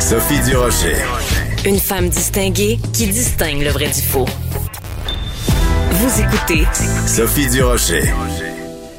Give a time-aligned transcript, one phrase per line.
[0.00, 0.94] Sophie Durocher.
[1.64, 4.26] Une femme distinguée qui distingue le vrai du faux.
[5.90, 6.64] Vous écoutez
[7.06, 8.02] Sophie Durocher.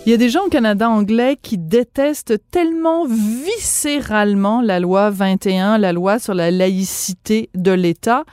[0.06, 5.78] Il y a des gens au Canada anglais qui détestent tellement viscéralement la loi 21,
[5.78, 8.24] la loi sur la laïcité de l'État,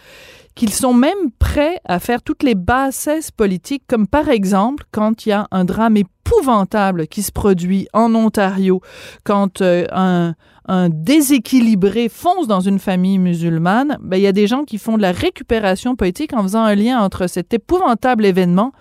[0.55, 5.31] qu'ils sont même prêts à faire toutes les bassesses politiques, comme par exemple quand il
[5.31, 8.81] y a un drame épouvantable qui se produit en Ontario,
[9.25, 10.35] quand euh, un,
[10.67, 14.97] un déséquilibré fonce dans une famille musulmane, ben, il y a des gens qui font
[14.97, 18.73] de la récupération politique en faisant un lien entre cet épouvantable événement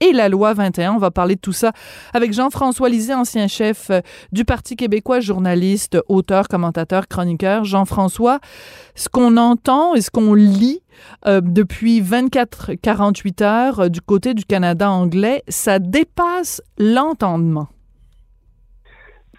[0.00, 0.92] et la loi 21.
[0.92, 1.72] On va parler de tout ça
[2.12, 4.00] avec Jean-François Lisée, ancien chef euh,
[4.32, 7.64] du Parti québécois, journaliste, auteur, commentateur, chroniqueur.
[7.64, 8.40] Jean-François,
[8.94, 10.80] ce qu'on entend et ce qu'on lit
[11.26, 17.68] euh, depuis 24-48 heures euh, du côté du Canada anglais, ça dépasse l'entendement.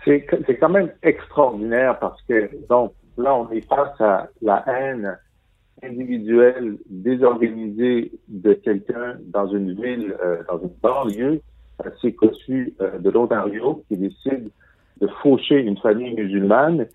[0.05, 5.18] C'est quand même extraordinaire parce que, donc, là, on est face à la haine
[5.84, 11.42] individuelle désorganisée de quelqu'un dans une ville, euh, dans une banlieue
[11.84, 14.50] assez connue euh, de l'Ontario qui décide
[15.02, 16.88] de faucher une famille musulmane.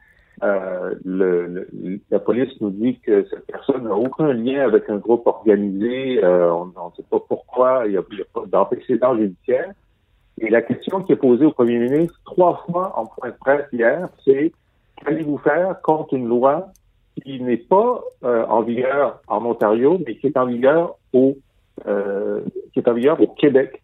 [0.42, 1.68] Euh, le,
[2.10, 6.24] la police nous dit que cette personne n'a aucun lien avec un groupe organisé.
[6.24, 7.82] on ne sait pas pourquoi.
[7.86, 9.72] Il n'y a, a, pas d'antécédent judiciaire.
[10.40, 13.66] Et la question qui est posée au premier ministre trois fois en point de presse
[13.72, 14.52] hier, c'est
[14.96, 16.72] qu'allez-vous faire contre une loi
[17.22, 21.36] qui n'est pas euh, en vigueur en Ontario, mais qui est en vigueur au
[21.86, 22.40] euh,
[22.72, 23.82] qui est en vigueur au Québec?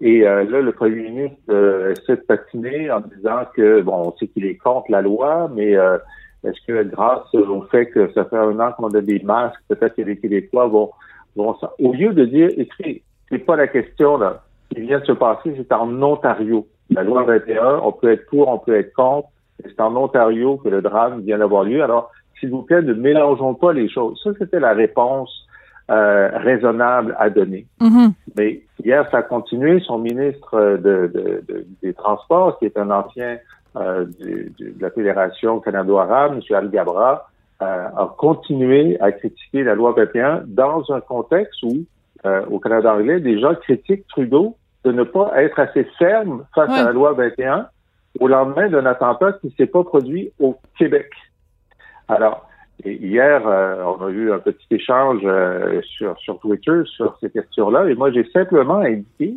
[0.00, 4.28] Et euh, là, le premier ministre essaie de patiner en disant que bon, on sait
[4.28, 8.58] qu'il est contre la loi, mais est-ce que grâce au fait que ça fait un
[8.60, 10.90] an qu'on a des masques, peut-être que les Québécois vont,
[11.34, 15.12] vont au lieu de dire, écoutez, c'est pas la question là qui vient de se
[15.12, 16.66] passer, c'est en Ontario.
[16.90, 19.28] La loi 21, on peut être pour, on peut être contre.
[19.62, 21.82] C'est en Ontario que le drame vient d'avoir lieu.
[21.82, 24.20] Alors, s'il vous plaît, ne mélangeons pas les choses.
[24.24, 25.46] Ça, c'était la réponse
[25.90, 27.66] euh, raisonnable à donner.
[27.80, 28.12] Mm-hmm.
[28.36, 29.80] Mais hier, ça a continué.
[29.80, 31.44] Son ministre de,
[31.82, 33.38] des Transports, qui est un ancien
[33.76, 34.50] euh, de,
[34.80, 36.56] la Fédération canado-arabe, M.
[36.56, 37.28] Al Gabra,
[37.62, 41.84] euh, a continué à critiquer la loi 21 dans un contexte où,
[42.50, 46.84] au Canada anglais, des gens critiquent Trudeau de ne pas être assez ferme face à
[46.84, 47.68] la loi 21
[48.18, 51.10] au lendemain d'un attentat qui ne s'est pas produit au Québec.
[52.08, 52.48] Alors,
[52.84, 57.88] hier, euh, on a eu un petit échange euh, sur, sur Twitter sur ces questions-là,
[57.88, 59.36] et moi, j'ai simplement indiqué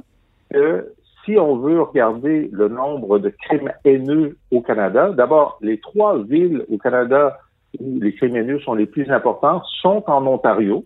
[0.52, 0.92] que
[1.24, 6.66] si on veut regarder le nombre de crimes haineux au Canada, d'abord, les trois villes
[6.70, 7.40] au Canada
[7.80, 10.86] les crimes haineux sont les plus importants sont en Ontario,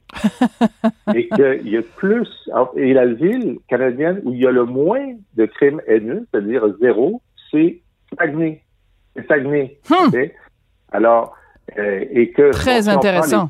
[1.15, 2.29] et qu'il y a plus,
[2.75, 7.21] et la ville canadienne où il y a le moins de crimes haineux, c'est-à-dire zéro,
[7.51, 7.81] c'est
[8.17, 8.63] Saguenay.
[9.15, 9.79] C'est Saguenay.
[9.89, 10.09] Hmm.
[10.91, 11.35] Alors,
[11.77, 13.49] euh, et que très intéressant.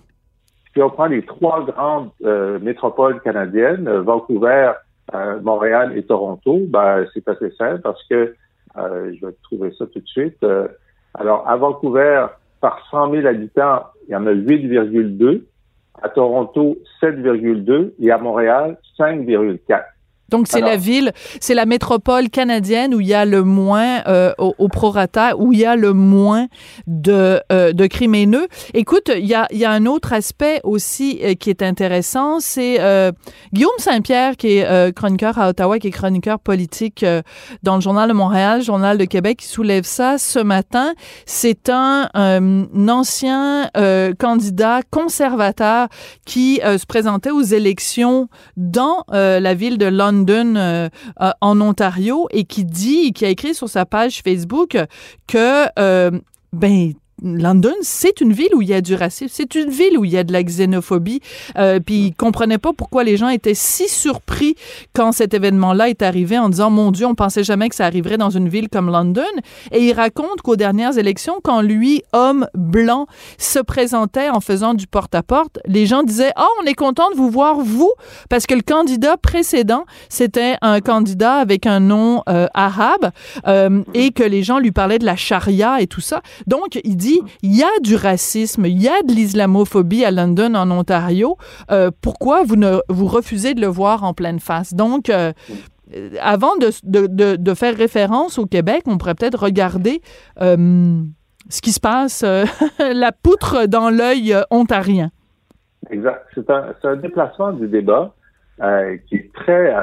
[0.73, 4.73] si on prend les trois grandes euh, métropoles canadiennes, euh, Vancouver,
[5.41, 8.35] Montréal et Toronto, ben, c'est assez simple parce que
[8.75, 10.45] je vais trouver ça tout de suite.
[11.13, 12.25] alors, à Vancouver,
[12.61, 15.43] par 100 000 habitants, il y en a 8,2.
[16.01, 19.83] À Toronto, 7,2 et à Montréal, 5,4.
[20.29, 24.33] Donc, c'est la ville, c'est la métropole canadienne où il y a le moins, euh,
[24.37, 26.47] au, prorata, où il y a le moins
[26.85, 28.47] de, euh, de crimes haineux.
[28.73, 32.39] Écoute, il y a, il y a un autre aspect aussi euh, qui est intéressant,
[32.39, 33.11] c'est euh,
[33.53, 37.05] Guillaume Saint-Pierre, qui est chroniqueur à Ottawa, qui est chroniqueur politique
[37.63, 40.93] dans le Journal de Montréal, Journal de Québec, qui soulève ça ce matin.
[41.25, 43.69] C'est un, un, ancien
[44.19, 45.87] candidat conservateur
[46.25, 49.85] qui se présentait aux élections dans la ville de
[50.29, 50.89] Euh,
[51.21, 54.77] euh, en Ontario et qui dit, qui a écrit sur sa page Facebook
[55.27, 56.11] que euh,
[56.53, 60.05] ben London, c'est une ville où il y a du racisme, c'est une ville où
[60.05, 61.21] il y a de la xénophobie.
[61.57, 64.55] Euh, puis il comprenait pas pourquoi les gens étaient si surpris
[64.93, 68.17] quand cet événement-là est arrivé en disant mon Dieu, on pensait jamais que ça arriverait
[68.17, 69.23] dans une ville comme London.
[69.71, 73.07] Et il raconte qu'aux dernières élections, quand lui, homme blanc,
[73.37, 77.29] se présentait en faisant du porte-à-porte, les gens disaient oh on est content de vous
[77.29, 77.91] voir vous
[78.29, 83.11] parce que le candidat précédent c'était un candidat avec un nom euh, arabe
[83.47, 86.21] euh, et que les gens lui parlaient de la charia et tout ça.
[86.45, 87.06] Donc il dit
[87.41, 91.37] il y a du racisme, il y a de l'islamophobie à London, en Ontario.
[91.71, 94.73] Euh, pourquoi vous, ne, vous refusez de le voir en pleine face?
[94.73, 95.31] Donc, euh,
[96.21, 100.01] avant de, faire référence au Québec, on pourrait peut-être regarder
[100.41, 101.01] euh,
[101.49, 102.23] ce qui se passe,
[102.79, 105.11] la poutre dans l'œil ontarien.
[105.89, 106.25] Exact.
[106.35, 106.49] C'est
[106.85, 108.13] un, déplacement du débat
[109.07, 109.73] qui est très...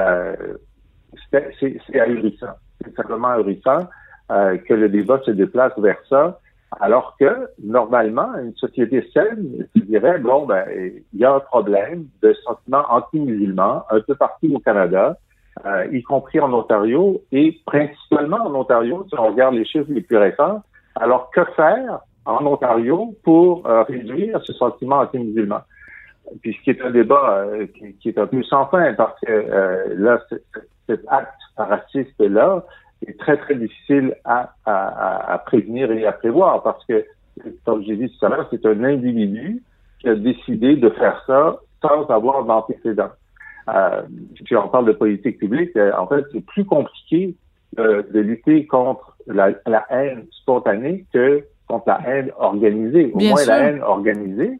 [1.31, 2.53] c'est ahurissant.
[2.83, 3.87] C'est simplement ahurissant
[4.29, 6.39] que le débat se déplace vers ça
[6.79, 10.65] Alors que, normalement, une société saine dirait, bon, ben,
[11.13, 15.17] il y a un problème de sentiment anti-musulman un peu partout au Canada,
[15.65, 20.01] euh, y compris en Ontario, et principalement en Ontario, si on regarde les chiffres les
[20.01, 20.63] plus récents.
[20.95, 25.61] Alors, que faire en Ontario pour euh, réduire ce sentiment anti-musulman?
[26.41, 27.67] Puis ce qui est un débat euh,
[28.01, 30.19] qui, est un peu sans fin, parce que là,
[30.87, 32.65] cet acte raciste-là
[33.07, 37.05] est très, très difficile à, à, à, prévenir et à prévoir, parce que,
[37.65, 39.61] comme j'ai dit tout à l'heure, c'est un individu
[39.99, 43.09] qui a décidé de faire ça sans avoir d'antécédent.
[43.69, 44.03] Euh,
[44.43, 47.35] puis on parle de politique publique, euh, en fait, c'est plus compliqué
[47.79, 53.11] euh, de lutter contre la, la, haine spontanée que contre la haine organisée.
[53.13, 54.59] Au moins, la haine organisée,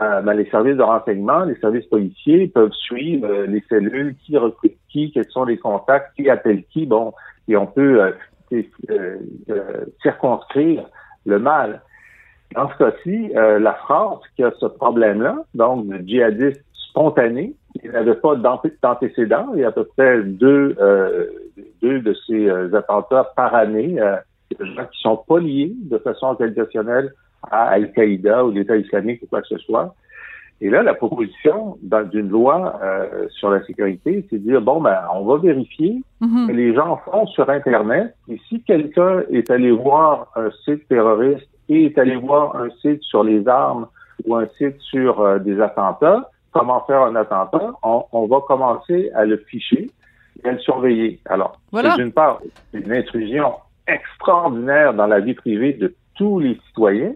[0.00, 4.36] euh, ben, les services de renseignement, les services policiers peuvent suivre euh, les cellules, qui
[4.36, 7.12] recrute qui, quels sont les contacts, qui appelle qui, bon,
[7.48, 8.14] et on peut
[10.02, 10.86] circonscrire
[11.26, 11.82] le mal.
[12.54, 18.14] Dans ce cas-ci, la France qui a ce problème-là, donc de djihadistes spontanés, il n'avait
[18.14, 19.48] pas d'antécédents.
[19.54, 21.26] Il y a à peu près deux, euh,
[21.82, 24.16] deux de ces euh, attentats par année, euh,
[24.50, 27.12] qui sont pas liés de façon organisationnelle
[27.50, 29.94] à Al-Qaïda ou l'État islamique ou quoi que ce soit.
[30.60, 34.98] Et là, la proposition d'une loi euh, sur la sécurité, c'est de dire, bon, ben,
[35.14, 36.46] on va vérifier mm-hmm.
[36.48, 38.14] que les gens font sur Internet.
[38.28, 43.02] Et si quelqu'un est allé voir un site terroriste et est allé voir un site
[43.02, 43.86] sur les armes
[44.24, 49.36] ou un site sur des attentats, comment faire un attentat, on, va commencer à le
[49.48, 49.90] ficher
[50.42, 51.20] et à le surveiller.
[51.26, 51.60] Alors,
[51.96, 52.40] d'une part,
[52.72, 53.54] une intrusion
[53.86, 57.12] extraordinaire dans la vie privée de tous les citoyens,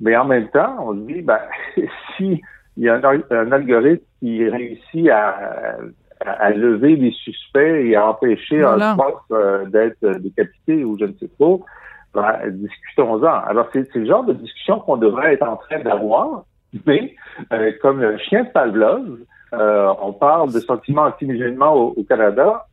[0.00, 1.40] mais en même temps, on se dit, ben,
[2.16, 2.40] si
[2.78, 5.78] il y a un, algorithme qui réussit à,
[6.24, 11.12] à, lever les suspects et à empêcher un prof euh, d'être décapité ou je ne
[11.14, 11.56] sais pas,
[12.14, 13.26] ben, discutons-en.
[13.26, 16.44] Alors, c'est le genre de discussion qu'on devrait être en train d'avoir
[16.86, 17.14] mais
[17.52, 19.18] euh, comme le chien de Pavlov,
[19.54, 22.66] euh, on parle de sentiments anti-musulmans au, Canada.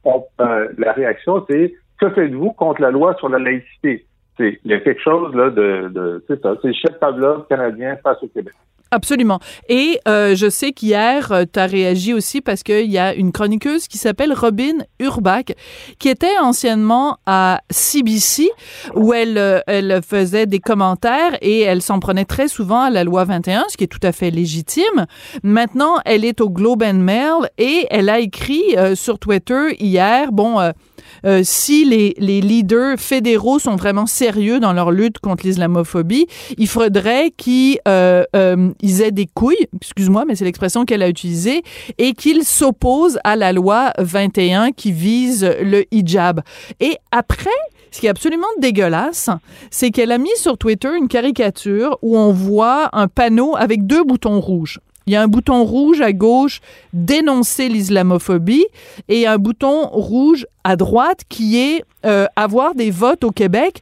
[0.78, 4.06] La réaction, c'est que faites-vous contre la loi sur la laïcité?
[4.40, 7.96] Il y a quelque chose là de, de c'est ça, c'est le chef Pavlov canadien
[8.04, 8.54] face au Québec.
[8.96, 9.42] Absolument.
[9.68, 13.34] Et euh, je sais qu'hier, euh, tu as réagi aussi parce qu'il y a une
[13.34, 15.52] chroniqueuse qui s'appelle Robin Urbach,
[16.00, 18.50] qui était anciennement à CBC,
[18.96, 23.04] où elle, euh, elle faisait des commentaires et elle s'en prenait très souvent à la
[23.04, 25.08] loi 21, ce qui est tout à fait légitime.
[25.44, 28.64] Maintenant, elle est au Globe and Mail et elle a écrit
[28.96, 30.72] sur Twitter hier, bon
[31.44, 36.28] si les, les leaders fédéraux sont vraiment sérieux dans leur lutte contre l'islamophobie,
[36.58, 37.80] il faudrait qu'ils
[39.02, 41.64] aient des couilles, excuse-moi, mais c'est l'expression qu'elle a utilisée,
[41.98, 46.42] et qu'ils s'opposent à la loi 21 qui vise le hijab.
[46.80, 47.50] Et après,
[47.92, 49.30] ce qui est absolument dégueulasse,
[49.72, 54.04] c'est qu'elle a mis sur Twitter une caricature où on voit un panneau avec deux
[54.04, 54.80] boutons rouges.
[55.08, 56.62] Il y a un bouton rouge à gauche,
[56.92, 58.66] dénoncer l'islamophobie,
[59.08, 63.82] et un bouton rouge à droite qui est euh, avoir des votes au Québec,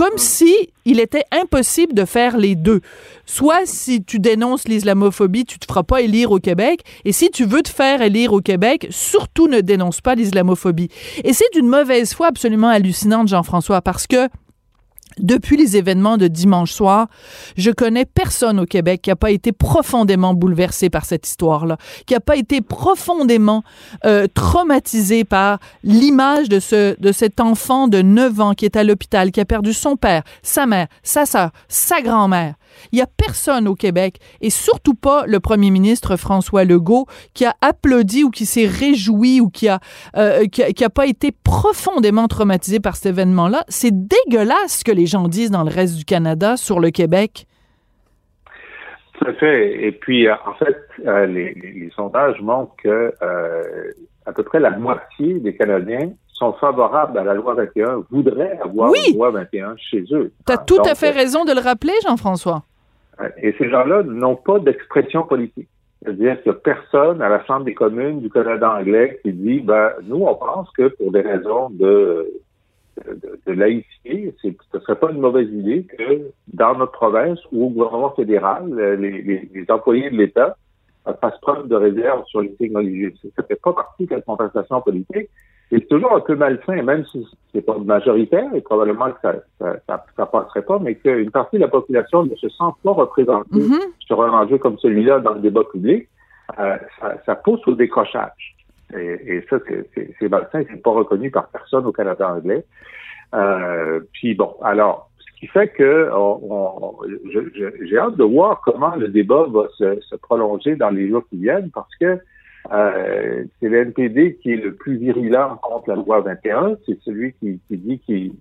[0.00, 2.80] comme si il était impossible de faire les deux.
[3.26, 7.44] Soit si tu dénonces l'islamophobie, tu te feras pas élire au Québec, et si tu
[7.44, 10.88] veux te faire élire au Québec, surtout ne dénonce pas l'islamophobie.
[11.22, 14.30] Et c'est d'une mauvaise foi absolument hallucinante, Jean-François, parce que
[15.20, 17.08] depuis les événements de dimanche soir,
[17.56, 22.14] je connais personne au Québec qui n'a pas été profondément bouleversé par cette histoire-là, qui
[22.14, 23.62] n'a pas été profondément
[24.04, 28.84] euh, traumatisé par l'image de ce de cet enfant de 9 ans qui est à
[28.84, 32.54] l'hôpital, qui a perdu son père, sa mère, sa sœur, sa grand-mère.
[32.92, 37.44] Il n'y a personne au Québec, et surtout pas le premier ministre François Legault, qui
[37.44, 39.80] a applaudi ou qui s'est réjoui ou qui a,
[40.16, 43.64] euh, qui a, pas été profondément traumatisé par cet événement-là.
[43.68, 47.46] C'est dégueulasse ce que les gens disent dans le reste du Canada sur le Québec.
[49.14, 49.84] Tout à fait.
[49.84, 53.12] Et puis, euh, en fait, euh, les, sondages montrent que
[54.26, 58.92] à peu près la moitié des Canadiens sont favorables à la loi 21 voudraient avoir
[58.94, 60.32] une loi 21 chez eux.
[60.46, 62.62] Tu as tout à fait raison de le rappeler, Jean-François.
[63.42, 65.68] Et ces gens-là n'ont pas d'expression politique.
[66.02, 69.60] C'est-à-dire qu'il n'y a personne à la Chambre des communes du Canada anglais qui dit,
[69.60, 72.32] ben, nous, on pense que pour des raisons de,
[73.46, 77.68] de, laïcité, ce ne serait pas une mauvaise idée que dans notre province ou au
[77.68, 80.56] gouvernement fédéral, les, les, employés de l'État
[81.20, 83.12] fassent preuve de réserve sur les signes religieux.
[83.22, 85.28] Ça ne fait pas partie de la contestation politique.
[85.70, 89.34] C'est toujours un peu malsain, même si c'est pas majoritaire, et probablement que ça,
[89.86, 93.50] ça, ça, passerait pas, mais qu'une partie de la population ne se sent pas représentée
[93.56, 93.92] mm-hmm.
[94.00, 96.08] sur un enjeu comme celui-là dans le débat public,
[96.58, 98.56] euh, ça, ça, pousse au décrochage.
[98.96, 99.58] Et, et ça,
[99.94, 102.64] c'est malsain, c'est pas reconnu par personne au Canada anglais.
[103.34, 106.10] Euh, puis bon, alors, ce qui fait que
[107.84, 111.70] j'ai hâte de voir comment le débat va se, prolonger dans les jours qui viennent
[111.70, 112.18] parce que
[112.72, 116.76] euh, c'est le NPD qui est le plus virulent contre la loi 21.
[116.86, 118.32] C'est celui qui, dit qu'il...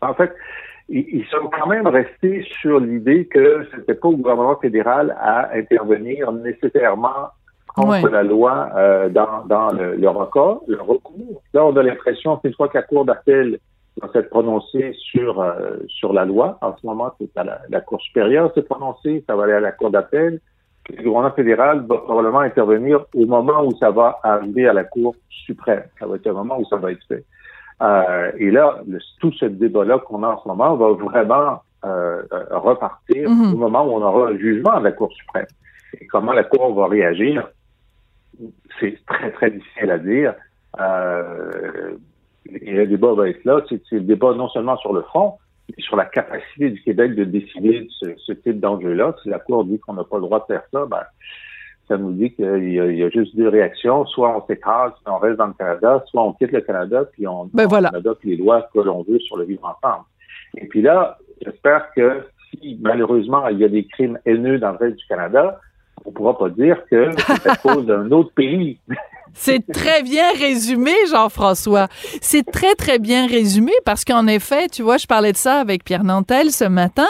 [0.00, 0.32] En fait,
[0.88, 6.32] ils, sont quand même restés sur l'idée que c'était pas au gouvernement fédéral à intervenir
[6.32, 7.28] nécessairement
[7.74, 11.42] contre la loi euh, dans, dans le, le, recours, le recours.
[11.52, 13.58] Là, on a l'impression qu'une fois que la Cour d'appel
[14.00, 18.00] va s'être prononcée sur, euh, sur la loi, en ce moment, c'est à la, Cour
[18.00, 20.40] supérieure s'est prononcée, ça va aller à la Cour d'appel.
[20.90, 25.14] Le gouvernement fédéral va probablement intervenir au moment où ça va arriver à la Cour
[25.28, 25.84] suprême.
[25.98, 27.24] Ça va être le moment où ça va être fait.
[27.82, 28.80] Euh, et là,
[29.20, 33.52] tout ce débat-là qu'on a en ce moment va vraiment euh, repartir mm-hmm.
[33.52, 35.46] au moment où on aura un jugement de la Cour suprême.
[36.00, 37.48] Et comment la Cour va réagir,
[38.80, 40.34] c'est très, très difficile à dire.
[40.80, 41.96] Euh,
[42.50, 43.60] et le débat va être là.
[43.68, 45.34] C'est le débat non seulement sur le fond,
[45.78, 49.14] sur la capacité du Québec de décider de ce, type d'enjeu-là.
[49.22, 51.02] Si la Cour dit qu'on n'a pas le droit de faire ça, ben,
[51.86, 54.04] ça nous dit qu'il y, a juste deux réactions.
[54.06, 57.50] Soit on s'écrase, on reste dans le Canada, soit on quitte le Canada, puis on,
[57.52, 60.04] ben adopte les lois que l'on veut sur le vivre ensemble.
[60.56, 64.78] Et puis là, j'espère que si malheureusement il y a des crimes haineux dans le
[64.78, 65.60] reste du Canada,
[66.04, 68.78] on ne pourra pas dire que c'est à cause d'un autre pays.
[69.34, 71.88] C'est très bien résumé, Jean-François.
[72.20, 75.84] C'est très, très bien résumé parce qu'en effet, tu vois, je parlais de ça avec
[75.84, 77.06] Pierre Nantel ce matin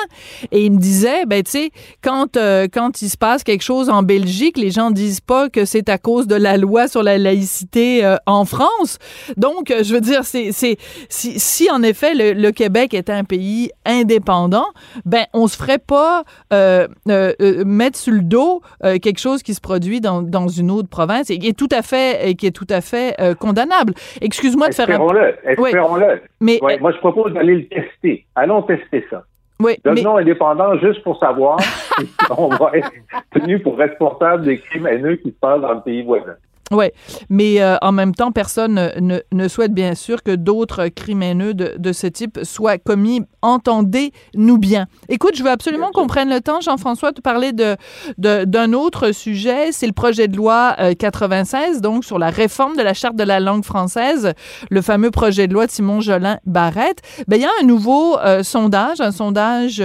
[0.52, 1.70] et il me disait, ben, tu sais,
[2.02, 5.64] quand, euh, quand il se passe quelque chose en Belgique, les gens disent pas que
[5.64, 8.98] c'est à cause de la loi sur la laïcité euh, en France.
[9.37, 10.76] Donc, je veux dire, c'est, c'est,
[11.08, 14.66] si, en effet le, Québec était un pays indépendant,
[15.04, 20.00] ben, on se ferait pas euh, mettre sur le dos quelque chose qui se produit
[20.00, 22.80] dans, dans une autre province et, et tout à fait et qui est tout à
[22.80, 23.94] fait euh, condamnable.
[24.20, 24.92] Excuse-moi de faire un...
[24.92, 26.22] Espérons-le, espérons-le.
[26.40, 28.26] Mais, moi, je propose d'aller le tester.
[28.34, 29.24] Allons tester ça.
[29.60, 30.22] Oui, Devenons mais...
[30.22, 31.60] indépendants juste pour savoir
[31.98, 32.92] si on va être
[33.32, 36.34] tenu pour responsable des crimes haineux qui se passent dans le pays voisin.
[36.70, 36.86] Oui,
[37.30, 41.54] mais euh, en même temps, personne ne, ne, souhaite bien sûr que d'autres crimes haineux
[41.54, 43.22] de, de, ce type soient commis.
[43.42, 44.87] Entendez-nous bien.
[45.09, 47.76] Écoute, je veux absolument qu'on prenne le temps, Jean-François, de parler de,
[48.18, 49.73] d'un autre sujet.
[49.73, 53.25] C'est le projet de loi 96, euh, donc sur la réforme de la charte de
[53.25, 54.33] la langue française,
[54.71, 57.00] le fameux projet de loi de Simon Jolin Barrette.
[57.26, 59.83] Ben, il y a un nouveau euh, sondage, un sondage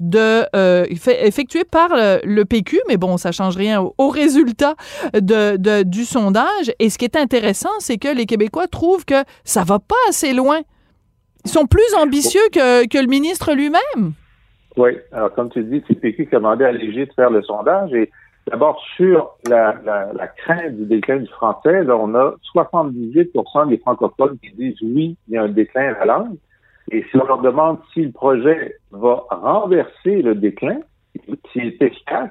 [0.00, 0.46] de
[1.08, 4.74] effectué par le, PQ, mais bon, ça change rien au, au résultat
[5.14, 9.24] de, de, du sondage et ce qui est intéressant, c'est que les Québécois trouvent que
[9.44, 10.60] ça va pas assez loin.
[11.44, 14.12] Ils sont plus ambitieux que, le ministre lui-même.
[14.76, 14.98] Oui.
[15.12, 17.92] Alors, comme tu dis, c'est PQ qui a demandé à Léger de faire le sondage.
[17.92, 18.10] Et
[18.50, 19.74] d'abord, sur la,
[20.38, 25.36] crainte du déclin du français, on a 78% des francophones qui disent oui, il y
[25.36, 26.36] a un déclin de la langue.
[26.90, 30.80] Et si on leur demande si le projet va renverser le déclin,
[31.52, 32.30] s'il est efficace,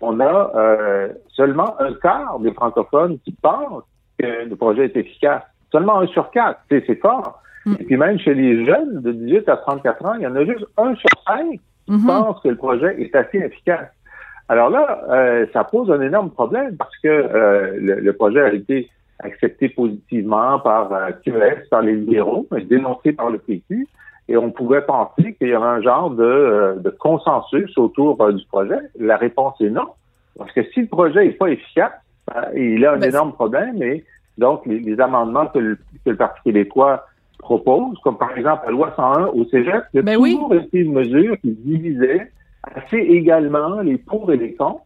[0.00, 3.84] on a euh, seulement un quart des francophones qui pensent
[4.18, 5.42] que le projet est efficace.
[5.72, 7.42] Seulement un sur quatre, c'est fort.
[7.66, 7.74] Mm.
[7.78, 10.44] Et puis même chez les jeunes de 18 à 34 ans, il y en a
[10.44, 12.06] juste un sur cinq qui mm-hmm.
[12.06, 13.88] pensent que le projet est assez efficace.
[14.48, 18.90] Alors là, euh, ça pose un énorme problème parce que euh, le, projet a été
[19.20, 20.90] accepté positivement par
[21.24, 23.86] QS, par les libéraux, mais dénoncé par le PQ
[24.30, 28.32] et on pouvait penser qu'il y avait un genre de, euh, de consensus autour euh,
[28.32, 28.78] du projet.
[28.96, 29.88] La réponse est non.
[30.38, 31.92] Parce que si le projet n'est pas efficace,
[32.28, 34.04] ben, il a un ben, énorme problème et
[34.38, 37.04] donc les, amendements que le, que le, Parti québécois
[37.40, 40.92] propose, comme par exemple la loi 101 au Cégep, il a ben toujours été une
[40.92, 42.30] mesure qui divisait
[42.62, 44.82] assez également les pour et les contre.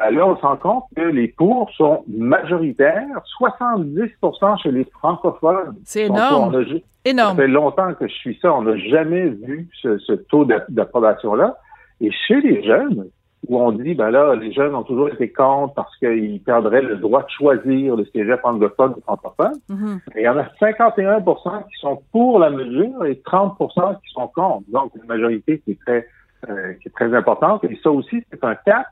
[0.00, 3.06] Euh, là, on se rend compte que les pour sont majoritaires,
[3.40, 5.76] 70% chez les francophones.
[5.84, 6.64] C'est énorme.
[7.04, 7.36] énorme.
[7.36, 8.54] Ça fait longtemps que je suis ça.
[8.54, 11.58] On n'a jamais vu ce, taux d'approbation-là.
[12.00, 13.08] Et chez les jeunes,
[13.48, 16.96] où on dit, ben là, les jeunes ont toujours été contre parce qu'ils perdraient le
[16.96, 19.54] droit de choisir le cégep anglophone ou francophone.
[19.68, 19.98] Mm-hmm.
[20.16, 24.62] il y en a 51 qui sont pour la mesure et 30% qui sont contre.
[24.68, 26.06] Donc, une majorité qui est très,
[26.48, 27.64] euh, qui est très importante.
[27.64, 28.86] Et ça aussi, c'est un cap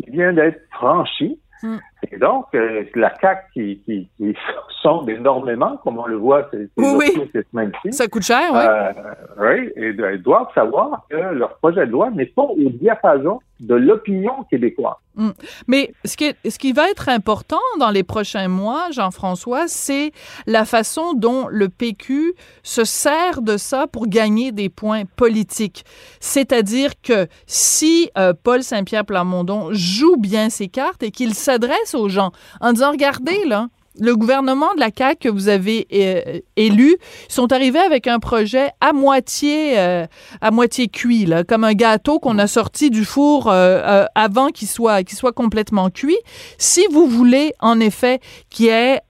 [0.00, 1.38] qui vient d'être franchi.
[1.62, 1.78] Hmm.
[2.10, 4.36] Et donc, euh, la CAQ qui, qui, qui
[4.82, 7.92] sonde énormément, comme on le voit ces, oui, cette semaine-ci.
[7.92, 8.60] Ça coûte cher, oui.
[8.60, 8.92] Euh,
[9.38, 13.74] oui, et ils doivent savoir que leur projet de loi n'est pas au diapason de
[13.74, 14.96] l'opinion québécoise.
[15.14, 15.30] Hmm.
[15.66, 20.12] Mais ce qui, ce qui va être important dans les prochains mois, Jean-François, c'est
[20.46, 25.84] la façon dont le PQ se sert de ça pour gagner des points politiques.
[26.20, 32.08] C'est-à-dire que si euh, Paul Saint-Pierre Plamondon joue bien ses cartes et qu'il s'adresse aux
[32.08, 36.96] gens en disant, regardez, là, le gouvernement de la CAQ que vous avez euh, élu
[37.28, 40.06] sont arrivés avec un projet à moitié euh,
[40.40, 44.68] à moitié cuit, là, comme un gâteau qu'on a sorti du four euh, avant qu'il
[44.68, 46.18] soit qu'il soit complètement cuit.
[46.58, 49.00] Si vous voulez en effet qu'il y ait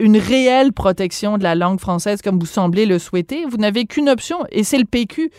[0.00, 4.08] une réelle protection de la langue française comme vous semblez le souhaiter, vous n'avez qu'une
[4.08, 5.30] option et c'est le PQ.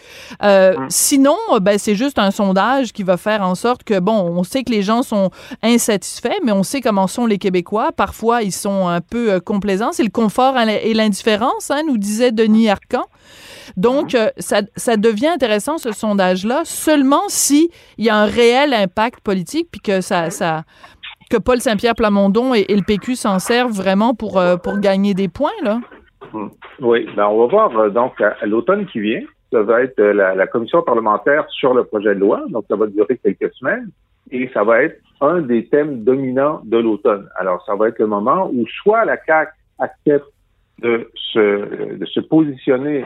[0.41, 0.87] Hum.
[0.89, 4.63] Sinon, ben c'est juste un sondage qui va faire en sorte que bon, on sait
[4.63, 5.31] que les gens sont
[5.63, 7.91] insatisfaits, mais on sait comment sont les Québécois.
[7.91, 9.91] Parfois, ils sont un peu euh, complaisant.
[9.91, 13.05] C'est le confort et l'indifférence, hein, nous disait Denis Arcan.
[13.75, 14.19] Donc, mhm.
[14.19, 19.21] euh, ça, ça, devient intéressant, ce sondage-là, seulement si il y a un réel impact
[19.21, 20.63] politique, puis que ça, ça
[21.29, 25.27] que Paul Saint-Pierre Plamondon et, le PQ s'en servent vraiment pour, euh, pour gagner des
[25.27, 25.79] points, là.
[26.33, 26.47] Hmm.
[26.79, 29.21] Oui, ben on va voir donc à, l'automne qui vient.
[29.51, 32.87] Ça va être la, la, commission parlementaire sur le projet de loi, donc ça va
[32.87, 33.89] durer quelques semaines
[34.31, 37.27] et ça va être un des thèmes dominants de l'automne.
[37.35, 40.27] Alors, ça va être le moment où soit la CAQ accepte
[40.81, 43.05] de se, de se positionner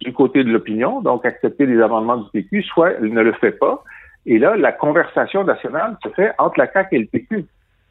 [0.00, 3.52] du côté de l'opinion, donc accepter les amendements du PQ, soit elle ne le fait
[3.52, 3.82] pas.
[4.26, 7.46] Et là, la conversation nationale se fait entre la CAQ et le PQ.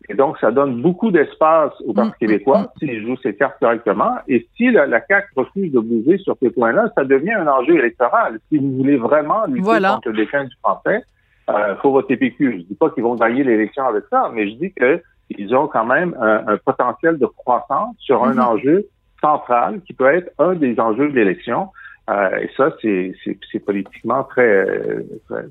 [0.09, 2.67] Et donc, ça donne beaucoup d'espace au Parti mm, québécois mm, mm.
[2.79, 4.17] s'il joue ses cartes correctement.
[4.27, 7.79] Et si la, la CAQ refuse de bouger sur ces points-là, ça devient un enjeu
[7.79, 8.39] électoral.
[8.49, 11.03] Si vous voulez vraiment lutter contre le déclin du français,
[11.49, 12.59] euh, faut voter PQ.
[12.59, 15.85] Je dis pas qu'ils vont gagner l'élection avec ça, mais je dis qu'ils ont quand
[15.85, 18.39] même un, potentiel de croissance sur un mhm.
[18.39, 18.87] enjeu
[19.21, 21.69] central qui peut être un des enjeux de l'élection.
[22.09, 24.65] Euh, et ça, c'est politiquement très,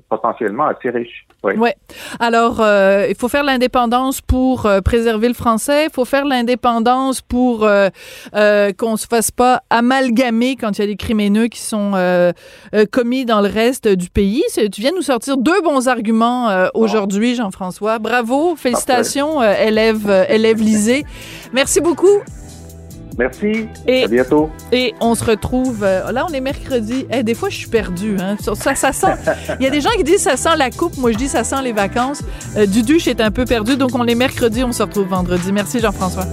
[0.09, 1.25] potentiellement assez riche.
[1.43, 1.53] Oui.
[1.57, 1.75] Ouais.
[2.19, 5.85] Alors, euh, il faut faire l'indépendance pour euh, préserver le français.
[5.85, 7.89] Il faut faire l'indépendance pour euh,
[8.35, 11.75] euh, qu'on se fasse pas amalgamer quand il y a des crimineux qui sont
[12.91, 14.43] commis dans le reste du pays.
[14.55, 17.99] Tu viens nous sortir deux bons arguments aujourd'hui, Jean-François.
[17.99, 21.05] Bravo, félicitations, élève, élève Lisée.
[21.53, 22.21] Merci beaucoup.
[23.17, 23.67] Merci.
[23.87, 24.49] Et, à bientôt.
[24.71, 25.83] Et on se retrouve.
[25.83, 27.05] Euh, là, on est mercredi.
[27.11, 28.17] Eh, des fois, je suis perdue.
[28.19, 28.35] Hein.
[28.55, 29.07] Ça, ça sent.
[29.59, 30.97] Il y a des gens qui disent ça sent la coupe.
[30.97, 32.21] Moi, je dis ça sent les vacances.
[32.57, 33.77] Euh, Duduche est un peu perdu.
[33.77, 34.63] Donc, on est mercredi.
[34.63, 35.51] On se retrouve vendredi.
[35.51, 36.25] Merci, Jean-François.